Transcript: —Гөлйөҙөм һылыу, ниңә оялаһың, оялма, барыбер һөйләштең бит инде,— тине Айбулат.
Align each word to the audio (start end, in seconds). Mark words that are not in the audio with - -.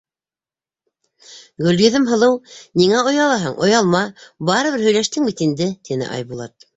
—Гөлйөҙөм 1.65 2.07
һылыу, 2.11 2.39
ниңә 2.81 3.03
оялаһың, 3.11 3.57
оялма, 3.67 4.01
барыбер 4.51 4.87
һөйләштең 4.87 5.29
бит 5.29 5.45
инде,— 5.49 5.69
тине 5.91 6.09
Айбулат. 6.17 6.67